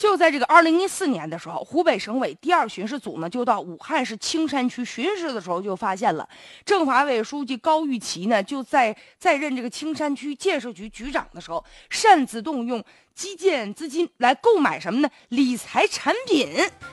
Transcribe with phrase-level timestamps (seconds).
[0.00, 6.26] 就在这个二零一四年的时候，湖北省委第二巡视组呢，就到武汉市青山区巡视的时候，就发现了
[6.64, 12.82] 政法委书记高玉琪呢，就在在任这个青山区建设局局长的时候，擅自动用。
[13.14, 15.10] 基建资金来购买什么呢？
[15.28, 16.48] 理财产品，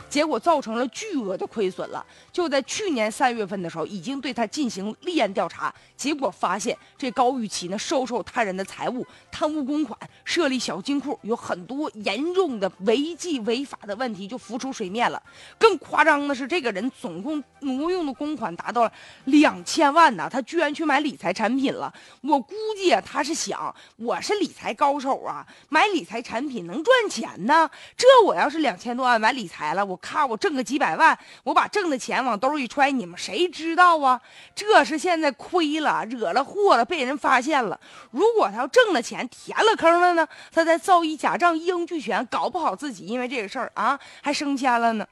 [0.09, 2.05] 结果造成了巨额的亏损了。
[2.31, 15.21] 就在去年三月份的时候，已经对他进行立案调查，结果发现这高玉琦呢，收受他人的财物，贪污公款，设立小金库，有很多严重的违纪违法的问题就浮出水面了。
[15.57, 18.91] 更夸张的是，这个人总共挪用的公款达到了
[19.25, 21.93] 两千万呢，他居然去买理财产品了。
[22.21, 26.17] 我估计啊，他是想，我是理财高手啊，买理理财。
[26.27, 27.69] 产品能赚钱呢？
[27.95, 34.19] 这我要是两千多万买理财了，我咔我挣个几百万，我把挣的钱往兜一揣，你们谁知道啊？
[34.55, 37.79] 这是现在亏了，惹了祸了，被人发现了。
[38.11, 40.27] 如果他要挣了钱，填了坑了呢？
[40.51, 45.07] 他再造一假账，一应俱全，搞不好自己因为这个事儿啊，还升迁了呢。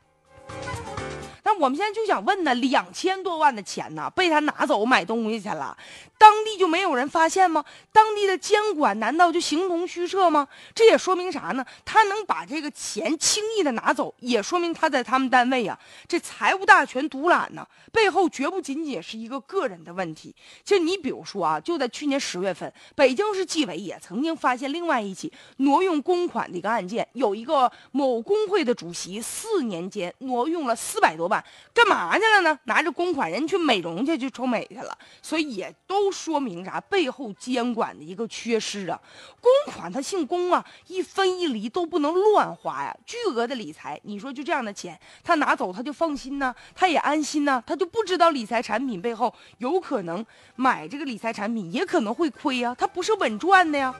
[1.59, 5.75] 我们现在就想问呢，两千多万的钱呢，被他拿走买东西去了。
[6.17, 7.63] 当地就没有人发现吗？
[7.91, 10.47] 当地的监管难道就形同虚设吗？
[10.73, 11.65] 这也说明啥呢？
[11.83, 20.33] 他能把这个钱轻易的拿走，也说明他在他们单位呀，这财务大权独揽呢，背后绝不仅仅是一个个人的问题。
[20.63, 31.43] 就你比如说啊，就在去年十月份，北京市纪委也曾经发现另外一起挪用公款的一个案件，有一个某工会的主席四年间挪用了四百多万，
[31.73, 32.59] 干嘛去了呢？
[32.63, 36.05] 拿着公款人去美容去，去抽美去了，所以也都。
[36.15, 36.79] 说明啥？
[36.81, 38.97] 背后监管的一个缺失啊！
[39.41, 42.95] 公款他姓公啊，一分一厘都不能乱花呀！
[43.05, 53.93] 巨额的理财，你说就这样的钱，他拿走他就放心呢，他也安心呢，他就不知道理财产品背后有可能买这个理财产品也可能会亏呀，他不是稳赚的呀。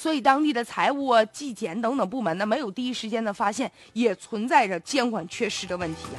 [0.00, 6.18] 所以当地的财务啊、纪检等等部门呢，没有第一时间的发现，也存在着监管缺失的问题啊。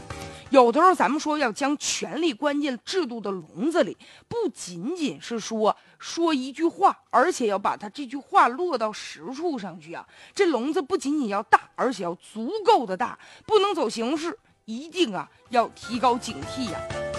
[0.51, 3.97] 有的时候，咱们说要将权力关进制度的笼子里，
[4.27, 10.07] 不仅仅是说说一句话，而且要把它这句话落到实处上去啊。
[10.35, 13.17] 这笼子不仅仅要大，而且要足够的大，
[13.47, 17.10] 不能走形式，一定啊要提高警惕呀。